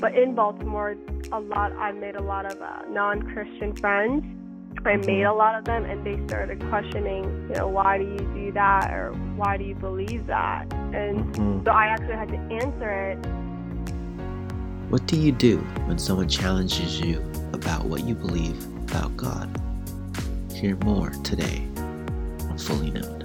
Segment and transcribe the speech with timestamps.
[0.00, 0.96] But in Baltimore,
[1.32, 4.24] a lot I made a lot of uh, non-Christian friends.
[4.84, 8.18] I made a lot of them, and they started questioning, you know, why do you
[8.34, 10.70] do that, or why do you believe that?
[10.92, 11.64] And Mhm.
[11.64, 13.18] so I actually had to answer it.
[14.90, 17.22] What do you do when someone challenges you
[17.52, 19.48] about what you believe about God?
[20.52, 21.66] Hear more today
[22.50, 23.22] on Fully Known.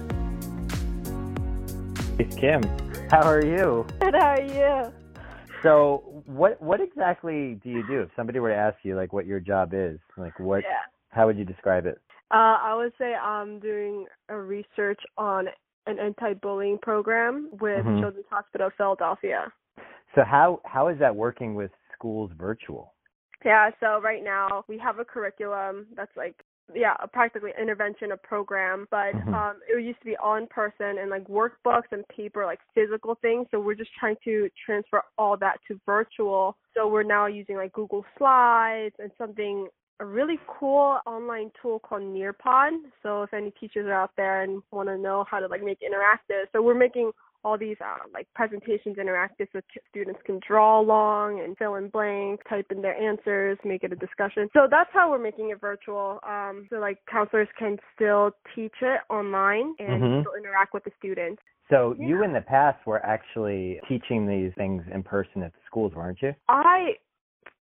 [2.18, 2.62] It's Kim,
[3.10, 3.84] how are you?
[4.00, 4.92] Good, how are you?
[5.62, 8.02] So, what what exactly do you do?
[8.02, 10.82] If somebody were to ask you like what your job is, like what, Yeah.
[11.10, 12.00] how would you describe it?
[12.30, 15.48] Uh, I would say I'm doing a research on
[15.86, 18.00] an anti-bullying program with Mhm.
[18.00, 19.52] Children's Hospital of Philadelphia.
[20.14, 22.94] So how how is that working with schools virtual?
[23.44, 28.16] Yeah, so right now we have a curriculum that's like yeah, a practically intervention, a
[28.16, 29.34] program, but Mhm.
[29.34, 33.14] um it used to be all in person and like workbooks and paper, like physical
[33.16, 33.46] things.
[33.50, 36.56] So we're just trying to transfer all that to virtual.
[36.74, 39.68] So we're now using like Google Slides and something
[40.00, 42.72] a really cool online tool called Nearpod.
[43.02, 45.78] So if any teachers are out there and want to know how to like make
[45.80, 47.12] interactive, so we're making
[47.44, 52.44] all these uh, like presentations interactive so students can draw along and fill in blanks,
[52.48, 54.48] type in their answers, make it a discussion.
[54.52, 56.20] So that's how we're making it virtual.
[56.26, 60.20] Um, so like counselors can still teach it online and Mhm.
[60.20, 61.42] still interact with the students.
[61.68, 65.94] So you in the past were actually teaching these things in person at the schools,
[65.94, 66.34] weren't you?
[66.48, 66.98] I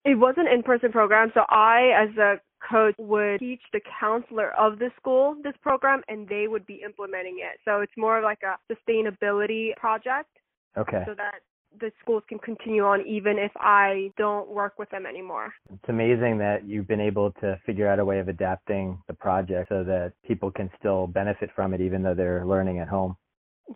[0.04, 4.78] it was an in-person program, so I as a coach would teach the counselor of
[4.78, 7.58] the school this program and they would be implementing it.
[7.64, 10.28] So it's more of like a sustainability project
[10.76, 11.02] Okay.
[11.06, 11.40] so that
[11.80, 15.52] the schools can continue on even if I don't work with them anymore.
[15.72, 19.68] It's amazing that you've been able to figure out a way of adapting the project
[19.70, 23.16] so that people can still benefit from it even though they're learning at home.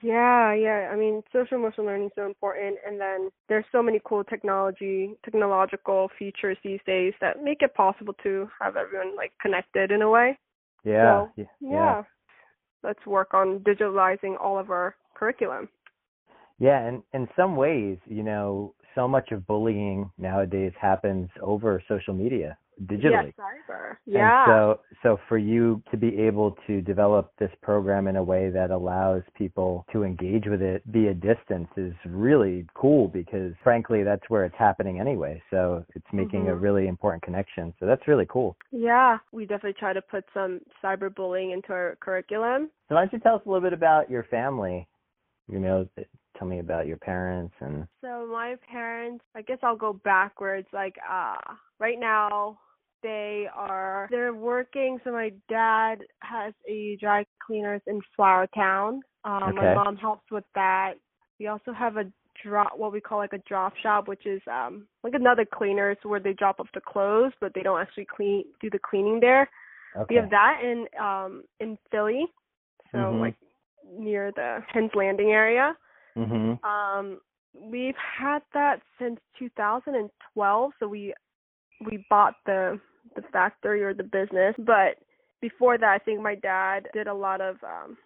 [0.02, 0.90] Yeah, yeah.
[0.92, 5.14] I mean, social emotional learning is so important, and then there's so many cool technology,
[5.24, 10.10] technological features these days that make it possible to have everyone like connected in a
[10.10, 10.38] way.
[10.84, 11.26] Yeah.
[11.26, 12.02] So, y- Yeah.
[12.82, 15.68] Let's work on digitalizing all of our curriculum.
[16.58, 22.14] Yeah, and in some ways, you know, so much of bullying nowadays happens over social
[22.14, 23.32] media, digitally.
[23.38, 23.96] Yeah, cyber.
[24.06, 24.46] And Yeah.
[24.46, 28.70] so so for you to be able to develop this program in a way that
[28.70, 34.44] allows people to engage with it via distance is really cool because frankly that's where
[34.44, 35.42] it's happening anyway.
[35.50, 36.60] So it's making a Mhm.
[36.62, 37.74] really important connection.
[37.80, 38.56] So that's really cool.
[38.70, 42.70] yeah, we definitely try to put some cyberbullying into our curriculum.
[42.88, 44.86] So why don't you tell us a little bit about your family?
[45.48, 45.88] You know,
[46.38, 50.68] tell me about your parents and So my parents, I guess I'll go backwards.
[50.72, 51.36] Like, uh,
[51.78, 52.58] right now
[53.06, 54.98] they are they're working.
[55.04, 58.98] So my dad has a dry cleaners in Flourtown.
[59.24, 60.94] Um, My mom helps with that.
[61.38, 62.04] We also have a
[62.42, 66.18] drop, what we call like a drop shop, which is um like another cleaners where
[66.20, 69.48] they drop off the clothes, but they don't actually clean do the cleaning there.
[69.96, 70.06] okay.
[70.10, 72.26] We have that in um in Philly,
[72.92, 73.20] so Mhm.
[73.20, 73.36] like
[73.98, 75.76] near the Hens Landing area.
[76.16, 76.58] Mhm.
[76.64, 77.20] Um,
[77.54, 80.72] we've had that since 2012.
[80.80, 81.14] So we
[81.86, 82.80] we bought the
[83.16, 84.98] the factory or the business, but
[85.40, 87.96] before that, I think my dad did a lot of um,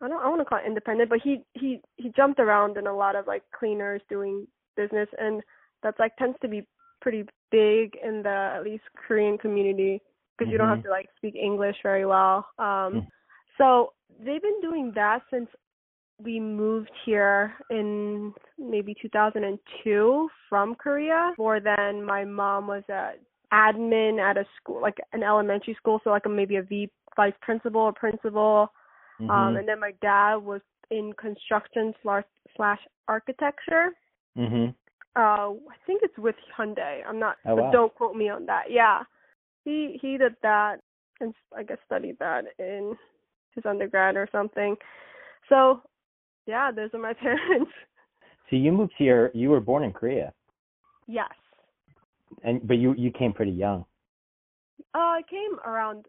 [0.00, 2.86] I don't I want to call it independent, but he he he jumped around in
[2.86, 4.46] a lot of like cleaners doing
[4.76, 5.42] business, and
[5.82, 6.66] that's like tends to be
[7.00, 10.00] pretty big in the at least Korean community
[10.36, 10.84] because you don't have Mhm.
[10.84, 12.46] to like speak English very well.
[12.58, 13.06] Um, Mm.
[13.56, 15.48] so they've been doing that since
[16.18, 21.30] we moved here in maybe 2002 from Korea.
[21.32, 23.14] Before then, my mom was a
[23.52, 27.34] admin at a school, like an elementary school, so like a, maybe a V vice
[27.40, 28.72] principal or principal.
[29.20, 29.58] Um, Mhm.
[29.60, 32.24] and then my dad was in construction slash
[32.56, 33.94] slash architecture.
[34.36, 34.74] Mhm.
[35.14, 37.02] Uh, I think it's with Hyundai.
[37.06, 37.38] I'm not.
[37.46, 37.70] Oh, but wow.
[37.70, 38.70] Don't quote me on that.
[38.70, 39.04] Yeah,
[39.64, 40.80] he he did that
[41.20, 42.96] and I guess studied that in
[43.54, 44.76] his undergrad or something.
[45.48, 45.80] So,
[46.46, 47.72] yeah, those are my parents.
[48.50, 49.30] So you moved here.
[49.34, 50.32] You were born in Korea,
[51.06, 51.32] yes.
[52.46, 53.84] And but you you came pretty young.
[54.94, 56.06] Uh, I came around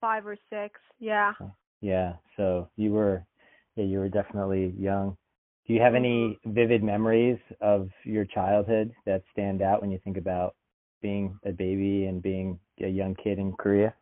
[0.00, 0.78] five or six.
[1.00, 1.32] Yeah.
[1.80, 2.14] Yeah.
[2.36, 3.24] So you were,
[3.74, 5.16] yeah, you were definitely young.
[5.66, 10.18] Do you have any vivid memories of your childhood that stand out when you think
[10.18, 10.54] about
[11.00, 13.94] being a baby and being a young kid in Korea?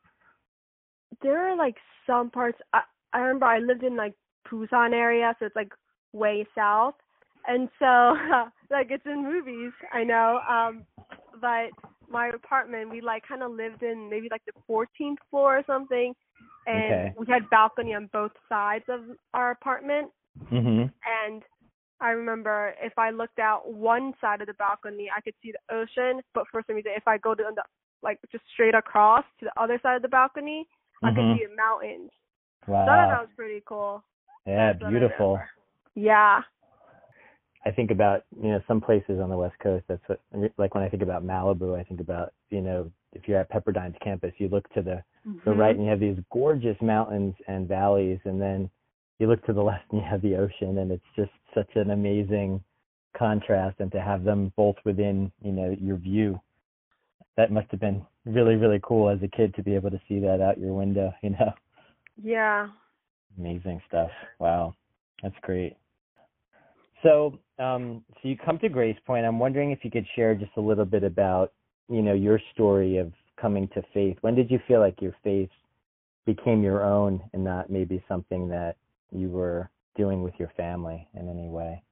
[1.22, 1.76] There are like
[2.06, 2.58] some parts.
[2.72, 2.82] I
[3.12, 4.14] I remember I lived in like
[4.50, 5.72] Busan area, so it's like
[6.12, 6.94] way south,
[7.46, 7.84] and so
[8.70, 9.72] like it's in movies.
[9.92, 10.40] I know.
[10.48, 10.84] Um,
[11.40, 11.70] but
[12.10, 16.14] my apartment, we like kind of lived in maybe like the 14th floor or something,
[16.66, 17.14] and Okay.
[17.16, 20.10] we had balcony on both sides of our apartment.
[20.50, 20.90] Mhm.
[21.04, 21.42] and
[22.00, 25.74] I remember if I looked out one side of the balcony, I could see the
[25.74, 27.62] ocean, but for some reason, if I go to the
[28.02, 30.66] like just straight across to the other side of the balcony,
[31.04, 31.38] I could Mhm.
[31.38, 32.10] see the mountains.
[32.66, 32.86] Wow.
[32.86, 34.02] So that was pretty cool.
[34.46, 35.40] yeah, That's beautiful.
[35.94, 36.42] Yeah.
[37.64, 39.84] I think about you know some places on the west coast.
[39.88, 40.20] That's what
[40.58, 43.96] like when I think about Malibu, I think about you know if you're at Pepperdine's
[44.02, 45.02] campus, you look to the
[45.44, 45.58] the Mhm.
[45.58, 48.70] right and you have these gorgeous mountains and valleys, and then
[49.18, 51.90] you look to the left and you have the ocean, and it's just such an
[51.90, 52.62] amazing
[53.14, 53.78] contrast.
[53.80, 56.40] And to have them both within you know your view,
[57.36, 60.18] that must have been really really cool as a kid to be able to see
[60.20, 61.12] that out your window.
[61.22, 61.52] You know,
[62.16, 62.68] Yeah.
[63.38, 64.10] amazing stuff.
[64.40, 64.74] Wow,
[65.22, 65.76] that's great.
[67.02, 69.26] So, um, so you come to Grace Point.
[69.26, 71.52] I'm wondering if you could share just a little bit about,
[71.88, 74.16] you know, your story of coming to faith.
[74.20, 75.50] When did you feel like your faith
[76.26, 78.76] became your own and not maybe something that
[79.10, 81.82] you were doing with your family in any way?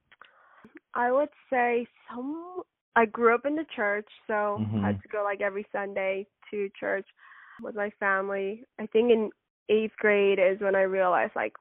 [0.93, 2.61] I would say some.
[2.95, 4.83] I grew up in the church, so Mhm.
[4.83, 7.07] I had to go like every Sunday to church
[7.61, 8.65] with my family.
[8.79, 9.31] I think in
[9.69, 11.55] eighth grade is when I realized like,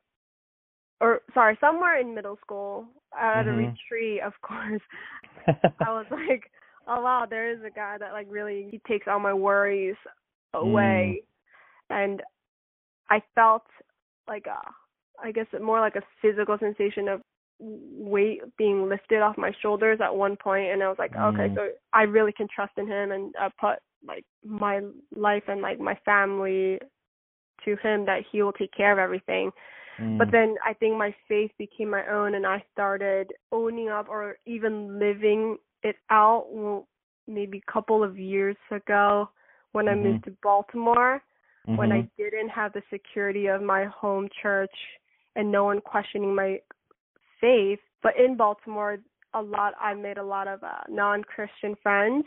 [1.01, 2.89] or sorry, somewhere in middle school
[3.19, 3.57] at a Mhm.
[3.57, 4.83] retreat, of course.
[5.81, 6.51] I was like,
[6.87, 9.97] oh wow, there is a guy that like really he takes all my worries
[10.55, 11.23] away,
[11.91, 12.23] and
[13.09, 13.67] I felt
[14.29, 14.61] like a,
[15.23, 17.23] I guess more like a physical sensation of
[17.61, 21.55] weight being lifted off my shoulders at one point, and I was like, okay, Mm.
[21.55, 24.81] so I really can trust in him and uh, put like my
[25.15, 26.81] life and like my family
[27.65, 29.53] to him that he will take care of everything.
[30.19, 30.33] But Mm.
[30.33, 34.99] then I think my faith became my own, and I started owning up or even
[34.99, 36.47] living it out.
[36.51, 36.87] Well,
[37.27, 39.31] maybe a couple of years ago,
[39.73, 40.03] when I Mhm.
[40.03, 41.23] moved to Baltimore,
[41.77, 42.11] when I Mhm.
[42.19, 44.75] didn't have the security of my home church
[45.37, 46.61] and no one questioning my
[47.41, 47.81] faith.
[48.03, 48.99] But in Baltimore,
[49.35, 52.25] a lot I made a lot of uh, non-Christian friends.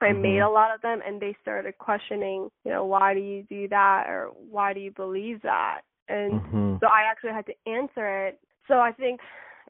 [0.00, 0.20] I Mhm.
[0.20, 3.68] made a lot of them, and they started questioning, you know, why do you do
[3.68, 5.82] that or why do you believe that?
[6.08, 6.80] And Mhm.
[6.80, 8.40] so I actually had to answer it.
[8.68, 9.20] So I think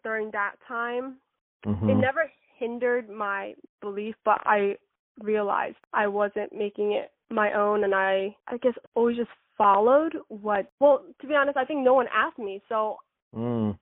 [0.03, 1.21] during that time,
[1.65, 2.01] it Mhm.
[2.01, 4.79] never hindered my belief, but I
[5.21, 10.71] realized I wasn't making it my own, and I I guess always just followed what.
[10.81, 12.99] Well, to be honest, I think no one asked me, so
[13.35, 13.79] Mm.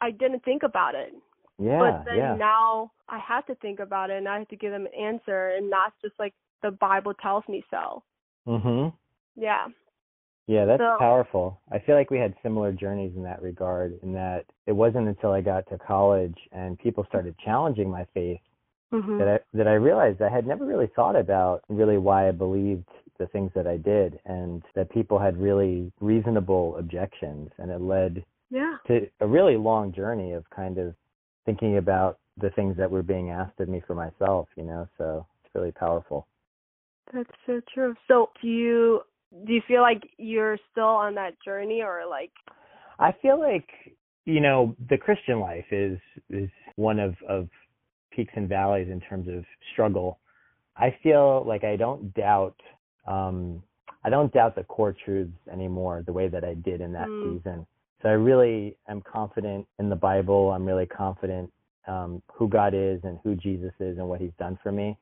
[0.00, 1.14] I didn't think about it.
[1.58, 2.36] Yeah, but then yeah.
[2.36, 5.48] now I had to think about it, and I had to give them an answer,
[5.48, 8.02] and that's just like the Bible tells me so.
[8.46, 8.92] Mhm.
[9.34, 9.68] Yeah.
[10.46, 11.60] Yeah, that's So- powerful.
[11.72, 15.32] I feel like we had similar journeys in that regard, in that it wasn't until
[15.32, 18.40] I got to college and people started challenging my faith
[18.92, 19.18] Mhm.
[19.18, 22.88] that I that I realized I had never really thought about really why I believed
[23.18, 28.24] the things that I did and that people had really reasonable objections and it led
[28.50, 28.76] yeah.
[28.86, 30.94] to a really long journey of kind of
[31.44, 35.26] thinking about the things that were being asked of me for myself, you know, so
[35.44, 36.26] it's really powerful.
[37.12, 37.96] That's so true.
[38.06, 39.02] So do you
[39.44, 42.32] do you feel like you're still on that journey or like
[42.98, 43.68] I feel like
[44.24, 45.98] you know the Christian life is
[46.30, 47.48] is one of of
[48.10, 50.18] peaks and valleys in terms of struggle.
[50.76, 52.56] I feel like I don't doubt
[53.06, 53.62] um
[54.04, 57.22] I don't doubt the core truths anymore the way that I did in that Mm.
[57.22, 57.66] season.
[58.02, 60.52] So I really am confident in the Bible.
[60.52, 61.52] I'm really confident
[61.86, 64.96] um who God is and who Jesus is and what he's done for me.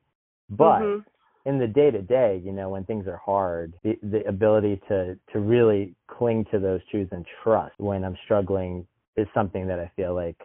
[0.49, 1.05] But Mhm.
[1.45, 5.17] In the day to day, you know, when things are hard, the, the ability to
[5.31, 8.85] to really cling to those truths and trust when I'm struggling
[9.15, 10.37] is something that I feel like,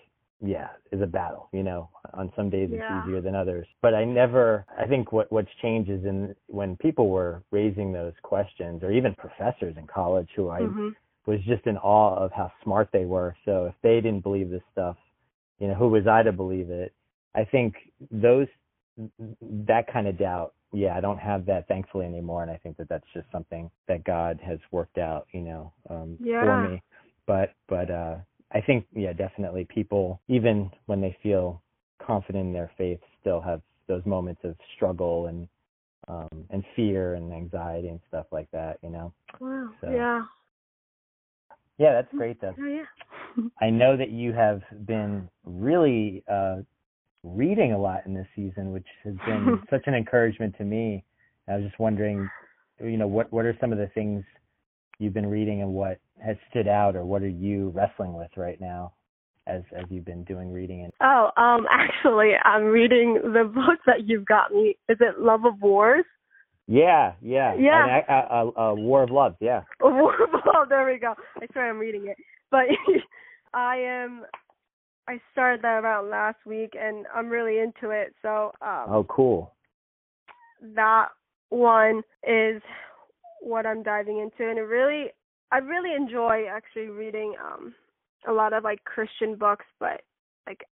[0.43, 1.49] yeah, is a battle.
[1.53, 2.81] You know, on some days Yeah.
[2.81, 3.67] it's easier than others.
[3.83, 4.67] But I never.
[4.79, 9.15] I think what what's changed is in when people were raising those questions, or even
[9.15, 10.95] professors in college who I Mhm.
[11.27, 13.37] was just in awe of how smart they were.
[13.45, 14.97] So if they didn't believe this stuff,
[15.59, 16.93] you know, who was I to believe it?
[17.35, 17.75] I think
[18.11, 18.49] those
[19.41, 22.89] that kind of doubt, yeah, I don't have that thankfully anymore, and I think that
[22.89, 26.41] that's just something that God has worked out, you know, um, Yeah.
[26.41, 26.83] for me.
[27.27, 28.17] But but uh,
[28.53, 31.63] I think yeah, definitely people even when they feel
[31.99, 35.49] confident in their faith, still have those moments of struggle and
[36.09, 39.13] um, and fear and anxiety and stuff like that, you know.
[39.41, 39.71] Wow.
[39.81, 40.25] So- Yeah.
[41.79, 42.55] Yeah, that's great though.
[42.59, 42.85] Oh yeah.
[43.61, 46.59] I know that you have been really uh,
[47.23, 51.05] reading a lot in this season, which has been such an encouragement to me.
[51.49, 52.29] I was just wondering,
[52.81, 54.25] you know, what what are some of the things
[54.99, 58.61] you've been reading and what has stood out, or what are you wrestling with right
[58.61, 58.93] now
[59.47, 64.07] as as you've been doing reading and Oh, um, actually, I'm reading the book that
[64.07, 64.77] you've got me.
[64.89, 66.05] Is it Love of Wars?
[66.67, 68.01] yeah, yeah, Yeah.
[68.09, 70.69] a, War of Love, yeah, War of Love.
[70.69, 71.15] There we go.
[71.41, 72.17] I swear I'm reading it,
[72.51, 72.67] but
[73.55, 74.23] I am
[75.09, 78.15] I started that around last week, and I'm really into it.
[78.23, 79.55] So um, Oh, cool.
[80.75, 81.09] that
[81.49, 82.63] one is
[83.41, 85.11] what I'm diving into, and it really,
[85.51, 87.75] I really enjoy actually reading um
[88.29, 90.03] a lot of like Christian books, but
[90.47, 90.65] like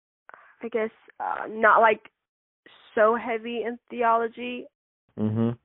[0.61, 2.11] I guess uh, not like
[2.93, 4.65] so heavy in theology.
[5.17, 5.57] Mhm.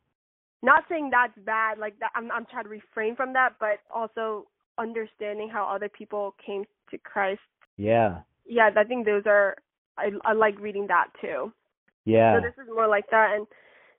[0.62, 2.12] Not saying that's bad, like that.
[2.14, 4.46] I'm I'm trying to refrain from that, but also
[4.78, 7.40] understanding how other people came to Christ.
[7.76, 8.20] Yeah.
[8.46, 9.56] Yeah, I think those are
[9.98, 11.52] I I like reading that too.
[12.04, 12.36] Yeah.
[12.36, 13.46] So this is more like that, and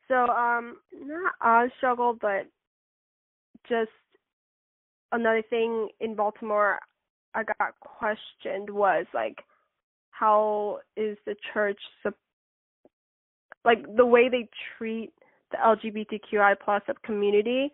[0.08, 2.48] so um, not a struggle, but
[3.68, 3.92] just
[5.12, 6.80] another thing in Baltimore,
[7.34, 9.38] I got questioned was like,
[10.12, 11.80] how is the church
[13.66, 15.14] like the way they treat
[15.52, 17.72] the LGBTQI plus community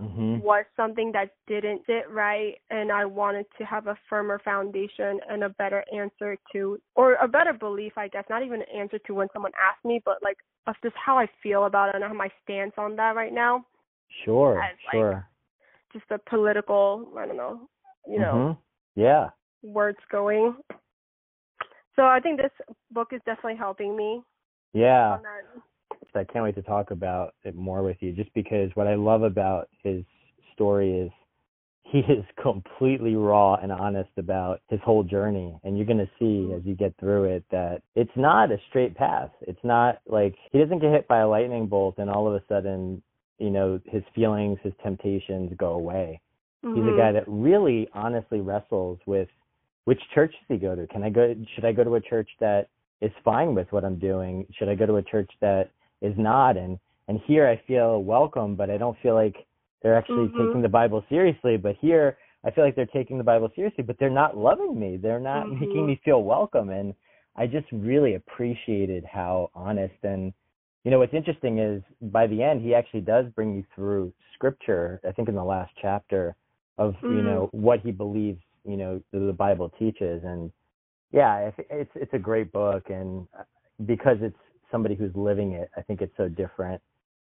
[0.00, 0.40] Mhm.
[0.42, 5.42] was something that didn't sit right and I wanted to have a firmer foundation and
[5.42, 9.14] a better answer to or a better belief I guess not even an answer to
[9.14, 12.12] when someone asked me but like of just how I feel about it and how
[12.12, 13.64] my stance on that right now
[14.24, 14.58] Sure.
[14.60, 15.28] as, like, sure.
[15.92, 17.68] just a political I don't know
[18.06, 18.58] you know Mhm.
[18.94, 19.30] Yeah.
[19.62, 20.56] words going
[21.96, 22.52] so I think this
[22.92, 24.22] book is definitely helping me
[24.72, 25.18] Yeah.
[26.14, 29.22] I can't wait to talk about it more with you just because what I love
[29.22, 30.04] about his
[30.54, 31.10] story is
[31.82, 35.58] he is completely raw and honest about his whole journey.
[35.64, 38.94] And you're going to see as you get through it that it's not a straight
[38.94, 39.30] path.
[39.40, 42.42] It's not like he doesn't get hit by a lightning bolt and all of a
[42.46, 43.02] sudden
[43.38, 46.20] you know his feelings his temptations go away.
[46.62, 46.96] He's a Mhm.
[46.96, 49.28] guy that really honestly wrestles with
[49.84, 50.86] which church does he go to?
[50.88, 52.68] Can i go should i go to a church that
[53.00, 54.46] is fine with what i'm doing?
[54.58, 55.70] Should i go to a church that
[56.02, 56.56] is not.
[56.56, 56.78] And
[57.08, 59.34] and here i feel welcome but i don't feel like
[59.82, 60.36] they're actually Mhm.
[60.38, 61.56] taking the bible seriously.
[61.56, 64.96] But here i feel like they're taking the bible seriously but they're not loving me.
[64.96, 65.60] They're not Mhm.
[65.60, 66.70] making me feel welcome.
[66.70, 66.94] And
[67.36, 69.94] i just really appreciated how honest.
[70.02, 70.32] And
[70.84, 75.00] you know what's interesting is by the end he actually does bring you through scripture
[75.06, 76.36] i think in the last chapter
[76.78, 77.24] of you Mm.
[77.24, 80.22] know what he believes you know the, the bible teaches.
[80.24, 80.52] And
[81.12, 82.90] yeah it's it's a great book.
[82.90, 83.42] And uh,
[83.86, 84.36] because it's
[84.70, 86.80] somebody who's living it i think it's so different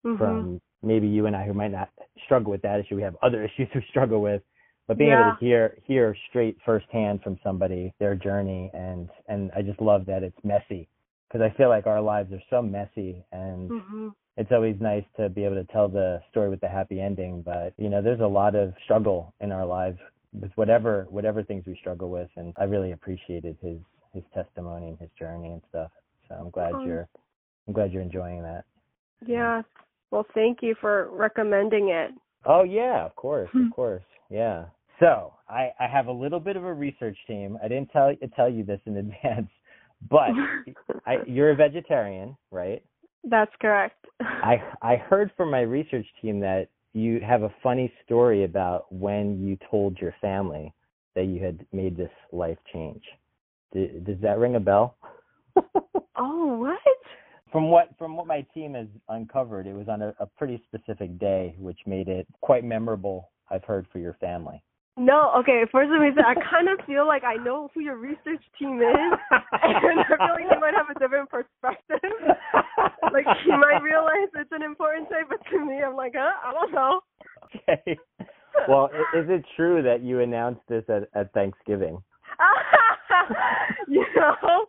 [0.04, 0.18] Mhm.
[0.18, 1.90] from maybe you and i who might not
[2.24, 4.42] struggle with that issue we have other issues we struggle with
[4.88, 9.62] but being able to hear hear straight firsthand from somebody their journey and and i
[9.62, 10.88] just love that it's messy
[11.28, 14.12] because i feel like our lives are so messy and Mhm.
[14.36, 17.72] it's always nice to be able to tell the story with the happy ending but
[17.78, 19.98] you know there's a lot of struggle in our lives
[20.40, 23.78] with whatever whatever things we struggle with and i really appreciated his
[24.14, 25.90] his testimony and his journey and stuff
[26.28, 27.08] so i'm glad Um, you're
[27.66, 28.64] i'm glad you're enjoying that
[29.26, 29.62] Yeah.
[30.10, 32.10] Well, thank you for recommending it.
[32.46, 33.66] oh yeah of course Hmm.
[33.66, 34.64] of course yeah
[35.00, 38.48] so i i have a little bit of a research team i didn't tell tell
[38.48, 39.50] you this in advance
[40.10, 40.30] but
[41.06, 42.82] i you're a vegetarian right
[43.24, 44.04] That's correct.
[44.20, 49.24] I I heard from my research team that you have a funny story about when
[49.46, 50.74] you told your family
[51.14, 53.02] that you had made this life change.
[53.72, 54.96] D- does that ring a bell?
[56.16, 56.78] oh, what?
[57.52, 61.18] From what from what my team has uncovered, it was on a, a pretty specific
[61.18, 63.30] day, which made it quite memorable.
[63.50, 64.62] I've heard for your family.
[64.96, 65.64] No, okay.
[65.72, 69.18] First of all, I kind of feel like I know who your research team is,
[69.30, 72.10] and I feel like you might have a different perspective.
[73.12, 76.32] Like you might realize it's an important day, but to me, I'm like, huh?
[76.44, 77.00] I don't know.
[77.56, 77.98] okay.
[78.68, 82.02] Well, is it true that you announced this at, at Thanksgiving?
[83.88, 84.66] you know,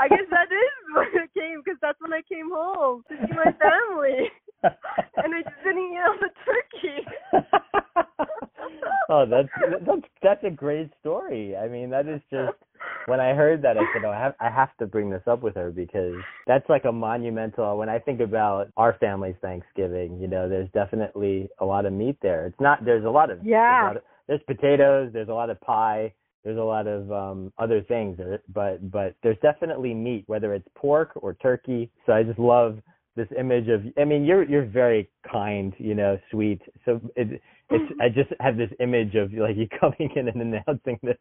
[0.00, 3.34] I guess that is when it came because that's when I came home to see
[3.36, 4.30] my family,
[4.62, 6.98] and I just didn't eat all the turkey.
[9.10, 9.48] oh, that's
[9.86, 11.56] that's that's a great story.
[11.56, 12.56] I mean, that is just
[13.06, 15.42] when I heard that, I said, "Oh, I have I have to bring this up
[15.42, 16.14] with her because
[16.46, 21.48] that's like a monumental." When I think about our family's Thanksgiving, you know, there's definitely
[21.60, 22.46] a lot of meat there.
[22.46, 22.84] It's not.
[22.84, 23.82] There's a lot of There's, Yeah.
[23.88, 25.10] lot of, there's potatoes.
[25.12, 26.12] There's a lot of pie.
[26.46, 28.20] There's a lot of um other things,
[28.54, 31.90] but but there's definitely meat, whether it's pork or turkey.
[32.06, 32.78] So I just love
[33.16, 33.82] this image of.
[33.98, 36.62] I mean, you're you're very kind, you know, sweet.
[36.84, 41.00] So it it's I just have this image of like you coming in and announcing
[41.02, 41.16] this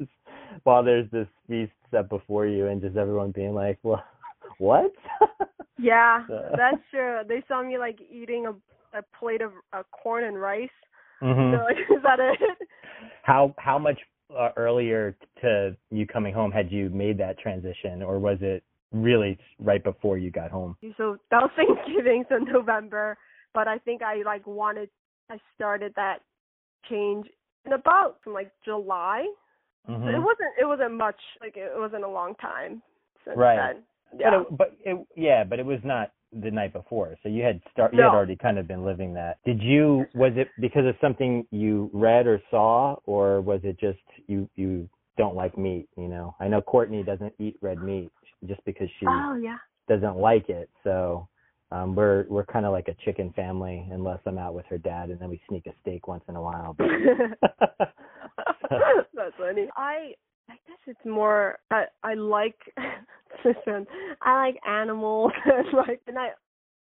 [0.64, 4.04] while there's this feast set before you and just everyone being like, Well
[4.60, 4.92] what?
[5.80, 7.22] Yeah, So- that's true.
[7.28, 8.52] They saw me like eating a
[9.00, 10.70] a plate of uh, corn and rice.
[11.22, 11.52] Mhm.
[11.52, 12.40] They're like, is that it?
[13.24, 14.00] How how much
[14.38, 19.38] uh, earlier to you coming home had you made that transition or was it really
[19.60, 20.76] right before you got home?
[20.98, 23.18] So that was Thanksgiving, so November.
[23.54, 24.90] But I think I like wanted.
[25.30, 26.20] I started that
[26.90, 27.28] change
[27.66, 29.26] in about from like July.
[29.88, 30.14] So Mhm.
[30.14, 32.82] it wasn't it wasn't much like it wasn't a long time
[33.24, 33.56] since Right.
[33.56, 33.84] then.
[34.12, 34.42] But Yeah.
[34.42, 36.12] it, but it, yeah, but it was not
[36.42, 37.16] the night before.
[37.24, 39.38] So you had start you had already kind of been living that.
[39.46, 44.00] Did you was it because of something you read or saw or was it just
[44.28, 46.36] you you don't like meat, you know?
[46.40, 48.12] I know Courtney doesn't eat red meat
[48.48, 49.58] just because she oh yeah.
[49.88, 50.70] doesn't like it.
[50.84, 51.28] So
[51.72, 55.10] um we're we're kind of like a chicken family unless I'm out with her dad
[55.10, 56.76] and then we sneak a steak once in a while.
[56.78, 56.88] But
[58.70, 59.68] That's funny.
[59.78, 60.14] I
[60.50, 62.58] I guess it's more I I like
[63.46, 63.86] listen,
[64.22, 66.30] I like animals and like and I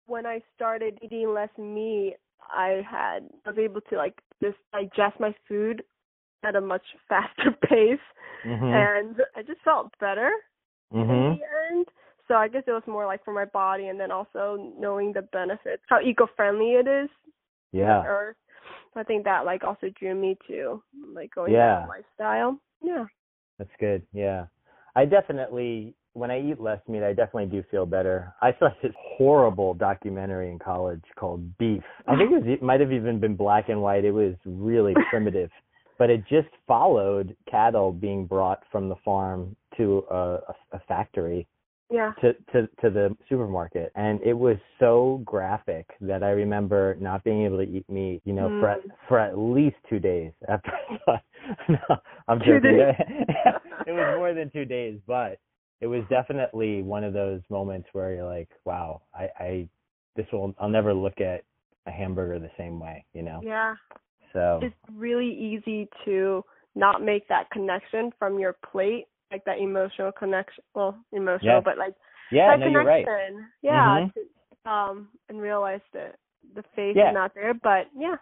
[0.07, 2.17] when I started eating less meat
[2.53, 5.83] I had I was able to like just digest my food
[6.43, 7.99] at a much faster pace
[8.45, 8.73] mhm.
[8.73, 10.31] and I just felt better
[10.93, 11.01] Mhm.
[11.33, 11.87] in the end.
[12.27, 15.21] So I guess it was more like for my body and then also knowing the
[15.21, 17.09] benefits, how eco friendly it is
[17.71, 18.03] Yeah.
[18.05, 18.37] Earth.
[18.95, 21.81] I think that like also drew me to like going Yeah.
[21.81, 22.59] that lifestyle.
[22.81, 23.05] Yeah.
[23.57, 24.05] That's good.
[24.13, 24.47] Yeah.
[24.95, 28.33] I definitely when I eat less meat, I definitely do feel better.
[28.41, 31.83] I saw this horrible documentary in college called Beef.
[32.07, 34.03] I think it was it might have even been black and white.
[34.05, 35.49] It was really primitive,
[35.97, 41.47] but it just followed cattle being brought from the farm to a, a, a factory
[41.89, 42.11] Yeah.
[42.21, 47.45] to, to to the supermarket and it was so graphic that I remember not being
[47.45, 48.91] able to eat meat, you know, for at, Mm.
[49.07, 51.21] for at least 2 days after I saw it.
[51.69, 52.77] no, I'm Two joking.
[52.77, 52.95] days.
[53.87, 55.37] it was more than 2 days, but
[55.81, 59.69] it was definitely one of those moments where you're like, wow, I I
[60.15, 61.43] this will I'll never look at
[61.87, 63.41] a hamburger the same way, you know.
[63.43, 63.75] Yeah.
[64.33, 66.43] So It's really easy to
[66.75, 70.63] not make that connection from your plate, like that emotional connection.
[70.73, 71.63] Well, emotional, Yes.
[71.65, 71.95] but like
[72.31, 73.05] yeah, that no, you're right.
[73.05, 73.47] connection.
[73.61, 74.05] Yeah.
[74.07, 74.13] Mhm.
[74.13, 76.15] to- um, and realize that
[76.53, 77.09] the face Yeah.
[77.09, 78.15] is not there, but yeah.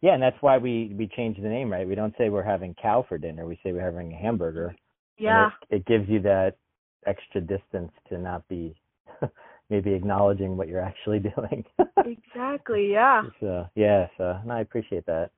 [0.00, 1.86] Yeah, and that's why we we changed the name, right?
[1.86, 3.46] We don't say we're having cow for dinner.
[3.46, 4.74] We say we're having a hamburger.
[5.18, 5.50] Yeah.
[5.70, 6.56] it, it gives you that
[7.06, 8.74] extra distance to not be
[9.70, 11.64] maybe acknowledging what you're actually doing.
[12.04, 12.90] exactly.
[12.92, 13.22] Yeah.
[13.40, 15.30] so yeah, so no, I appreciate that.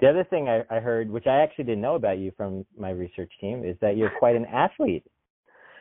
[0.00, 2.90] The other thing I, I heard, which I actually didn't know about you from my
[2.90, 5.04] research team, is that you're quite an athlete.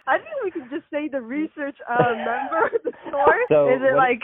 [0.05, 3.47] I think we can just say the research uh member of the source.
[3.49, 4.21] So Is it like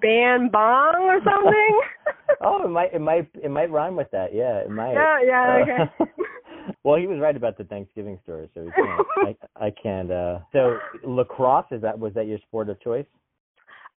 [0.00, 1.80] Ban Bong or something?
[2.40, 4.34] oh, it might it might it might rhyme with that.
[4.34, 4.94] Yeah, it might.
[4.94, 6.12] yeah, yeah, Uh, okay.
[6.84, 9.06] Well, he was right about the Thanksgiving story, so we can't,
[9.58, 10.10] I, I can't.
[10.10, 13.06] Uh, so lacrosse is that was that your sport of choice?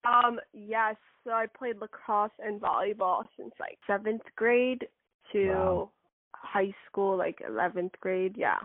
[0.06, 0.96] Um, yes.
[1.24, 4.86] So I played lacrosse and volleyball since like seventh grade
[5.32, 5.92] to Wow.
[6.36, 8.36] high school, like eleventh grade.
[8.38, 8.58] Yeah.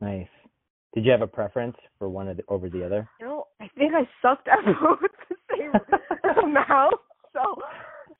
[0.00, 0.28] Nice.
[0.94, 3.08] Did you have a preference for one of the, over the other?
[3.18, 4.98] You know, I think I sucked at both
[5.30, 6.96] the same amount.
[7.32, 7.40] So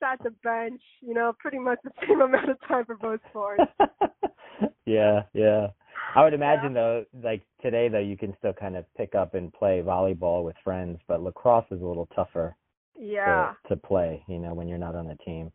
[0.02, 3.64] sat the bench, you know, pretty much the same amount of time for both sports.
[4.86, 5.68] yeah, yeah.
[6.14, 9.52] I would imagine though, like today though, you can still kind of pick up and
[9.52, 12.56] play volleyball with friends, but lacrosse is a little tougher
[12.98, 15.52] Yeah, to, to play, you know, when you're not on a team.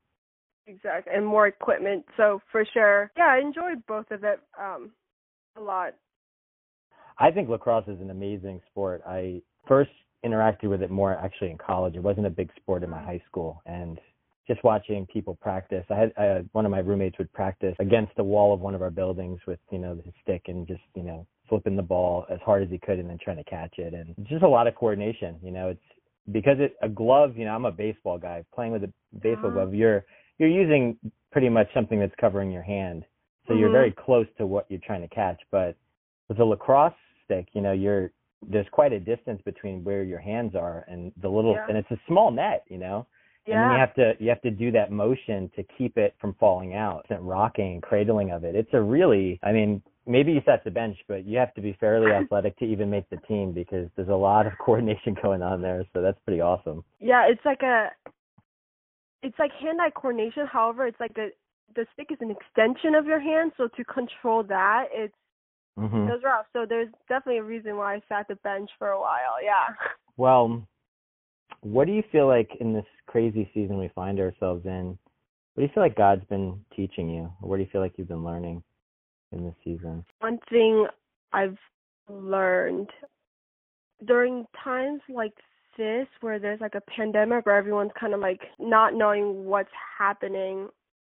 [0.68, 1.14] exactly.
[1.16, 2.06] And more equipment.
[2.18, 3.12] So for sure.
[3.18, 4.92] Yeah, I enjoyed both of it um
[5.58, 5.94] a lot.
[7.20, 9.02] I think lacrosse is an amazing sport.
[9.08, 9.92] I first
[10.26, 11.96] interacted with it more actually in college.
[11.96, 14.00] It wasn't a big sport in my high school, and
[14.48, 15.86] just watching people practice.
[15.90, 18.82] I had uh, one of my roommates would practice against the wall of one of
[18.82, 22.40] our buildings with you know his stick and just you know flipping the ball as
[22.46, 24.76] hard as he could and then trying to catch it, and just a lot of
[24.76, 25.38] coordination.
[25.44, 25.82] You know, it's
[26.32, 27.38] because it a glove.
[27.38, 28.44] You know, I'm a baseball guy.
[28.56, 29.54] Playing with a baseball Ah.
[29.54, 30.06] glove, you're
[30.38, 30.98] you're using
[31.32, 33.04] pretty much something that's covering your hand,
[33.48, 33.74] so you're Mhm.
[33.74, 35.42] very close to what you're trying to catch.
[35.52, 35.76] But
[36.30, 36.94] with a lacrosse
[37.26, 38.12] stick, you know, you're
[38.48, 41.66] there's quite a distance between where your hands are and the little Yeah.
[41.68, 43.06] and it's a small net, you know.
[43.54, 46.36] And then you have to you have to do that motion to keep it from
[46.40, 48.56] falling out, that rocking and cradling of it.
[48.56, 51.76] It's a really I mean, maybe you sat the bench, but you have to be
[51.80, 55.62] fairly athletic to even make the team because there's a lot of coordination going on
[55.62, 55.86] there.
[55.94, 56.84] So that's pretty awesome.
[57.00, 57.90] Yeah, it's like a
[59.24, 60.46] it's like hand-eye coordination.
[60.46, 61.30] However, it's like a
[61.76, 65.14] the stick is an extension of your hand, so to control that, it's
[65.78, 66.46] hmm those rough.
[66.54, 69.44] So there's definitely a reason why I sat the bench for a while.
[69.44, 69.76] Yeah.
[70.16, 70.68] Well,
[71.62, 74.98] what do you feel like in this crazy season we find ourselves in?
[75.54, 77.32] What do you feel like God's been teaching you?
[77.42, 78.64] Or what do you feel like you've been learning
[79.32, 80.06] in this season?
[80.20, 80.86] One thing
[81.34, 81.58] I've
[82.10, 82.90] learned
[84.06, 85.34] during times like
[85.78, 90.68] this where there's like a pandemic where everyone's kind of like not knowing what's happening,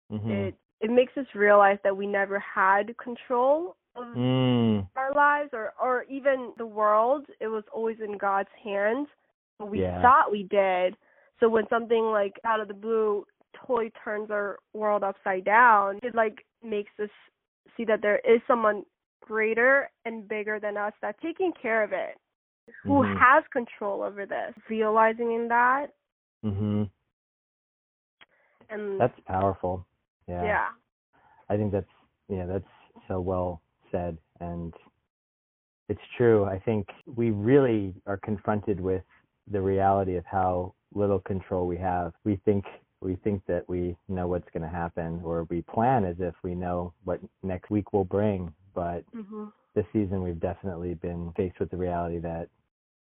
[0.09, 4.87] hmm it it makes us realize that we never had control of Mm.
[4.95, 9.07] our lives or or even the world it was always in god's hands
[9.59, 10.01] we Yeah.
[10.01, 10.95] thought we did
[11.39, 13.25] so when something like out of the blue
[13.65, 17.09] totally turns our world upside down it like makes us
[17.77, 18.83] see that there is someone
[19.21, 22.19] greater and bigger than us that's taking care of it,
[22.83, 23.17] who Mhm.
[23.17, 24.55] has control over this.
[24.69, 25.93] Realizing in that
[26.43, 26.89] Mhm.
[28.69, 29.85] and That's powerful.
[30.27, 30.43] Yeah.
[30.43, 30.73] yeah.
[31.49, 31.89] I think that's
[32.27, 32.69] yeah, that's
[33.07, 34.75] so well said and
[35.87, 36.45] it's true.
[36.45, 39.05] I think we really are confronted with
[39.51, 42.13] the reality of how little control we have.
[42.23, 42.65] We think
[43.01, 46.55] we think that we know what's going to happen or we plan as if we
[46.55, 49.51] know what next week will bring, but Mhm.
[49.75, 52.49] this season we've definitely been faced with the reality that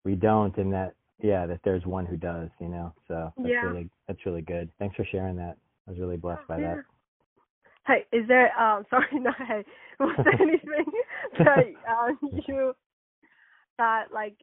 [0.03, 2.93] we don't and that yeah, that there's one who does, you know.
[3.07, 3.63] So that's Yeah.
[3.63, 4.71] really that's really good.
[4.79, 5.57] Thanks for sharing that.
[5.87, 6.75] I was really blessed by Yeah.
[6.75, 6.85] that.
[7.85, 9.63] Hey, is there um sorry not hey
[9.99, 10.85] was there anything
[11.39, 12.17] that um
[12.47, 12.73] you
[13.77, 14.35] that like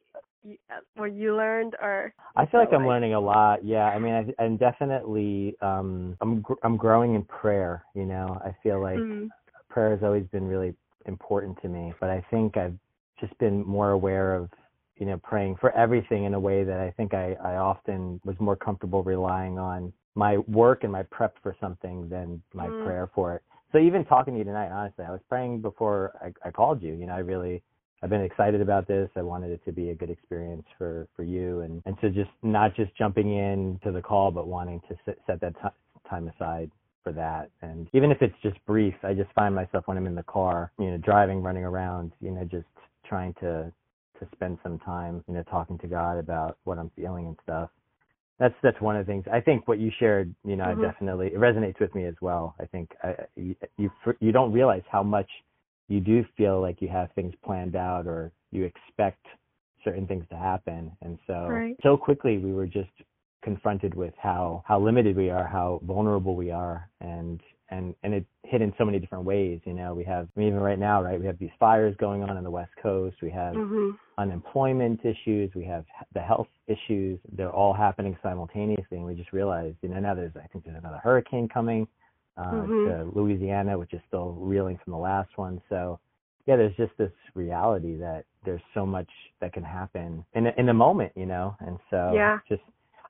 [0.95, 3.63] where you learned or I feel like I'm learning a lot.
[3.63, 7.83] Yeah, I mean, I, I'm definitely um, I'm gr- I'm growing in prayer.
[7.93, 9.29] You know, I feel like Mm.
[9.69, 10.73] prayer has always been really
[11.05, 12.77] important to me, but I think I've
[13.19, 14.49] just been more aware of
[14.97, 18.35] you know praying for everything in a way that I think I I often was
[18.39, 22.83] more comfortable relying on my work and my prep for something than my Mm.
[22.83, 23.43] prayer for it.
[23.71, 26.93] So even talking to you tonight, honestly, I was praying before I, I called you.
[26.93, 27.63] You know, I really
[28.03, 29.09] I've been excited about this.
[29.15, 32.31] I wanted it to be a good experience for for you, and and so just
[32.41, 35.69] not just jumping in to the call, but wanting to set, set that ti
[36.09, 36.71] time aside
[37.03, 37.49] for that.
[37.61, 40.71] And even if it's just brief, I just find myself when I'm in the car,
[40.79, 42.67] you know, driving, running around, you know, just
[43.05, 43.71] trying to
[44.19, 47.69] to spend some time, you know, talking to God about what I'm feeling and stuff.
[48.39, 49.25] That's that's one of the things.
[49.31, 50.81] I think what you shared, you know, Mhm.
[50.81, 52.55] definitely it resonates with me as well.
[52.59, 55.29] I think I, you you you don't realize how much
[55.91, 59.25] you do feel like you have things planned out or you expect
[59.83, 60.91] certain things to happen.
[61.01, 61.75] And so Right.
[61.83, 62.91] so quickly we were just
[63.43, 68.25] confronted with how how limited we are how vulnerable we are and and and it
[68.43, 69.93] hit in so many different ways you know.
[69.93, 72.43] We have I mean, even right now right we have these fires going on in
[72.43, 73.17] the west coast.
[73.21, 73.97] We have Mhm.
[74.17, 75.53] unemployment issues.
[75.55, 77.19] We have the health issues.
[77.33, 78.97] They're all happening simultaneously.
[78.97, 81.85] And we just realized you know now there's i think there's another hurricane coming
[82.41, 82.85] uh Mhm.
[82.85, 85.99] to louisiana which is still reeling from the last one so
[86.47, 90.69] yeah there's just this reality that there's so much that can happen in a, in
[90.69, 92.39] a moment you know and so Yeah.
[92.49, 92.61] just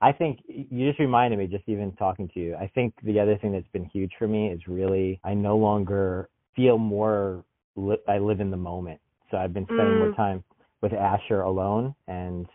[0.02, 3.38] i think you just reminded me just even talking to you i think the other
[3.38, 7.44] thing that's been huge for me is really i no longer feel more
[7.76, 10.15] li- i live in the moment so i've been spending more Mm.
[10.15, 10.44] time
[10.82, 12.48] with asher alone and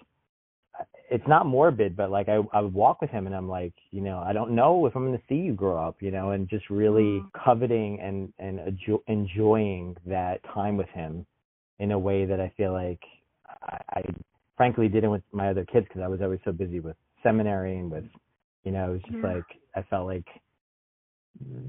[1.10, 4.00] it's not morbid, but like I I would walk with him and I'm like, you
[4.00, 6.48] know, I don't know if I'm going to see you grow up, you know, and
[6.48, 7.30] just really Mm.
[7.44, 11.26] coveting and and enjo- enjoying that time with him
[11.78, 13.00] in a way that I feel like
[13.62, 14.02] I, I
[14.56, 17.90] frankly didn't with my other kids because I was always so busy with seminary and
[17.90, 18.04] with,
[18.64, 19.34] you know, it was just Yeah.
[19.34, 20.26] like I felt like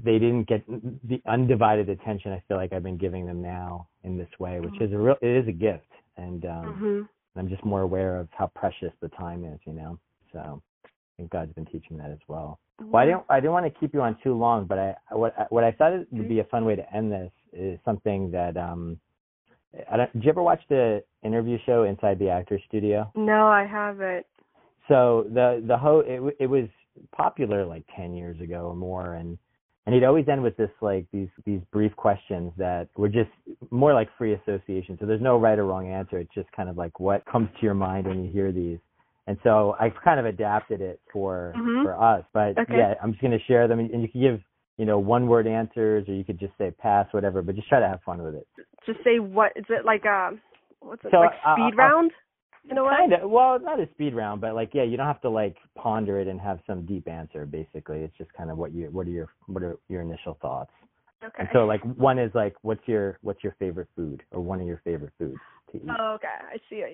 [0.02, 4.16] they didn't get the undivided attention I feel like I've been giving them now in
[4.16, 4.82] this way, which Mhm.
[4.86, 7.08] is a real it is a gift and um.
[7.38, 9.98] I'm just more aware of how precious the time is, you know.
[10.32, 12.58] So I think God's been teaching that as well.
[12.80, 15.38] Well, I didn't I didn't want to keep you on too long, but I what
[15.38, 18.30] I- what I thought it would be a fun way to end this is something
[18.30, 18.98] that um
[19.90, 23.10] I don't, did you ever watch the interview show Inside the Actors Studio?
[23.14, 24.26] No, I haven't.
[24.88, 26.68] So the the ho it it was
[27.12, 29.38] popular like 10 years ago or more and
[29.88, 33.30] and he'd always end with this like these these brief questions that were just
[33.70, 34.98] more like free association.
[35.00, 36.18] So there's no right or wrong answer.
[36.18, 38.78] It's just kind of like what comes to your mind when you hear these.
[39.28, 41.84] And so I kind of adapted it for Mhm.
[41.84, 42.22] for us.
[42.34, 42.76] But Okay.
[42.76, 44.40] yeah, I'm just going to share them and you can give
[44.76, 47.80] you know one word answers or you could just say pass whatever, but just try
[47.80, 48.46] to have fun with it.
[48.84, 50.38] Just say what is it like um
[50.80, 52.10] what's it So, like uh, speed uh, round
[52.70, 52.90] in a way?
[52.96, 53.30] Kind of.
[53.30, 56.28] Well, not a speed round, but like yeah, you don't have to like ponder it
[56.28, 57.46] and have some deep answer.
[57.46, 60.70] Basically, it's just kind of what you what are your what are your initial thoughts.
[61.24, 61.34] Okay.
[61.40, 64.66] And so like one is like what's your what's your favorite food or one of
[64.66, 65.40] your favorite foods
[65.72, 65.82] to eat.
[65.98, 66.26] Oh, okay.
[66.52, 66.84] I see.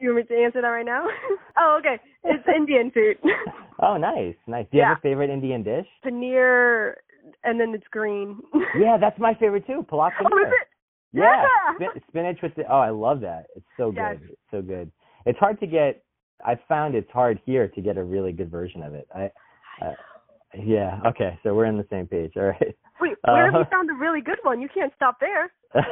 [0.00, 1.06] You want me to answer that right now?
[1.58, 2.00] oh, okay.
[2.24, 3.16] It's Indian food.
[3.82, 4.66] oh, nice, nice.
[4.70, 4.88] Do you Yeah.
[4.90, 5.86] have a favorite Indian dish?
[6.04, 6.94] Paneer,
[7.42, 8.38] and then it's green.
[8.78, 9.84] Yeah, that's my favorite too.
[9.90, 10.52] Palak Oh, is paneer.
[10.52, 10.68] it?
[11.14, 11.44] Yeah.
[11.76, 12.64] Spin- spinach with the.
[12.70, 13.46] Oh, I love that.
[13.56, 14.20] It's so good.
[14.28, 14.90] It's so good.
[15.26, 16.02] It's hard to get.
[16.44, 19.08] I found it's hard here to get a really good version of it.
[19.14, 19.30] I,
[19.84, 19.92] uh,
[20.58, 21.00] yeah.
[21.06, 22.32] Okay, so we're on the same page.
[22.36, 22.76] All right.
[23.00, 24.60] Wait, where have Uh, you found a really good one?
[24.60, 25.52] You can't stop there.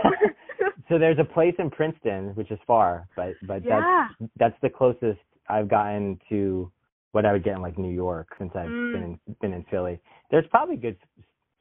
[0.88, 4.08] so there's a place in Princeton, which is far, but but Yeah.
[4.20, 6.70] that's that's the closest I've gotten to
[7.12, 8.92] what I would get in like New York since I've Mm.
[8.92, 10.00] been in, been in Philly.
[10.30, 10.96] There's probably good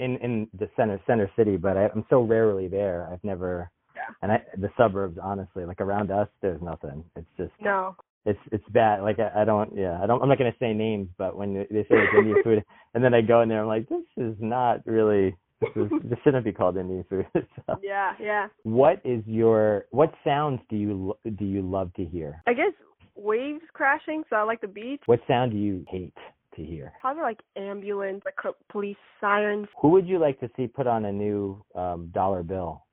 [0.01, 3.07] in in the center center city, but I, I'm so rarely there.
[3.11, 3.71] I've never.
[3.95, 4.01] Yeah.
[4.21, 7.03] And I, the suburbs, honestly, like around us, there's nothing.
[7.15, 7.95] It's just no.
[8.25, 9.01] it's it's bad.
[9.01, 10.21] Like I, I don't, yeah, I don't.
[10.21, 12.63] I'm not gonna say names, but when they say it's Indian food,
[12.95, 16.19] and then I go in there, I'm like, this is not really this, is, this
[16.23, 17.25] shouldn't be called Indian food.
[17.67, 17.77] So.
[17.83, 18.47] Yeah, yeah.
[18.63, 22.41] What is your what sounds do you do you love to hear?
[22.47, 22.73] I guess
[23.15, 25.01] waves crashing, so I like the beach.
[25.05, 26.13] What sound do you hate
[26.55, 26.93] to hear?
[27.01, 29.67] Probably like ambulance, like police sirens.
[29.81, 32.85] Who would you like to see put on a new um, dollar bill?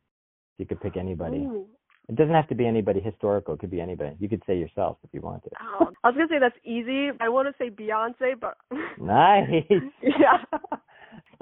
[0.59, 1.38] You could pick anybody.
[1.38, 1.66] Ooh.
[2.09, 3.55] It doesn't have to be anybody historical.
[3.55, 4.16] It could be anybody.
[4.18, 5.53] You could say yourself if you wanted.
[5.61, 7.11] Oh, I was gonna say that's easy.
[7.21, 8.57] I want to say Beyonce, but
[8.99, 9.64] Nice.
[10.03, 10.42] yeah,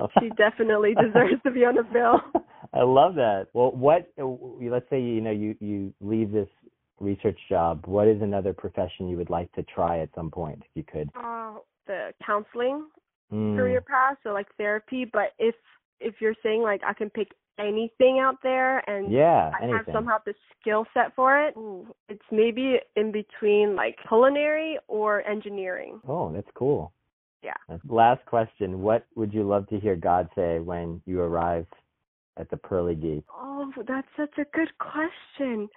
[0.20, 2.20] she definitely deserves to be on the bill.
[2.74, 3.46] I love that.
[3.52, 4.12] Well, what?
[4.18, 6.48] Let's say you know you you leave this
[6.98, 7.84] research job.
[7.86, 11.10] What is another profession you would like to try at some point, if you could?
[11.14, 11.54] Uh,
[11.86, 12.86] the counseling
[13.32, 15.04] Mm, career path, so like therapy.
[15.04, 15.54] But if
[16.00, 19.78] if you're saying like I can pick anything out there and yeah, I anything.
[19.78, 25.26] have somehow the skill set for it, ooh, it's maybe in between like culinary or
[25.26, 26.00] engineering.
[26.06, 26.92] Oh, that's cool.
[27.42, 27.54] Yeah.
[27.88, 28.82] Last question.
[28.82, 31.66] What would you love to hear God say when you arrive
[32.36, 33.24] at the pearly gate?
[33.36, 35.68] Oh, that's such a good question.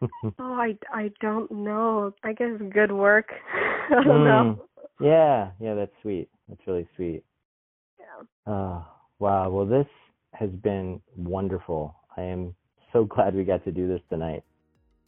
[0.40, 2.12] Oh, I I don't know.
[2.22, 3.26] I guess good work.
[3.54, 4.67] I don't know.
[5.00, 6.28] Yeah, yeah, that's sweet.
[6.48, 7.24] That's really sweet.
[7.98, 8.24] Yeah.
[8.46, 8.86] Oh,
[9.18, 9.50] wow.
[9.50, 9.86] Well, this
[10.32, 11.94] has been wonderful.
[12.16, 12.54] I am
[12.92, 14.44] so glad we got to do this tonight.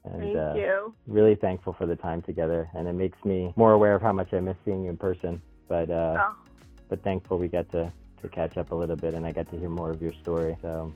[0.05, 0.95] And Thank uh, you.
[1.07, 2.71] really thankful for the time together.
[2.75, 5.43] And it makes me more aware of how much I miss seeing you in person.
[5.69, 6.37] But uh, Oh,
[6.89, 9.59] but thankful we got to to catch up a little bit and I got to
[9.59, 10.57] hear more of your story.
[10.63, 10.93] So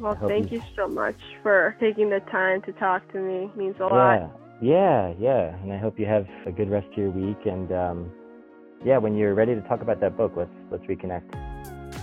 [0.00, 3.44] well, thank you- you so much for taking the time to talk to me.
[3.44, 4.30] It means a lot.
[4.60, 5.56] Yeah, yeah.
[5.62, 7.38] And I hope you have a good rest of your week.
[7.46, 8.12] And um,
[8.84, 11.34] yeah, when you're ready to talk about that book, let's let's reconnect.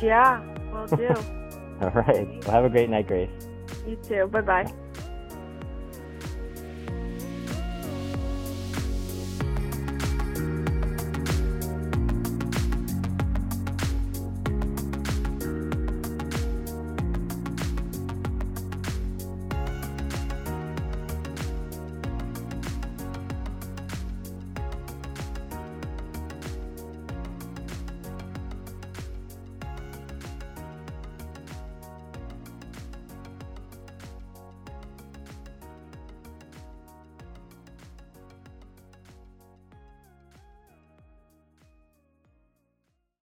[0.02, 1.08] Yeah, will do.
[1.82, 2.28] All right.
[2.46, 3.30] Well, have a great night, Grace.
[3.88, 4.28] you too.
[4.28, 4.74] Bye bye.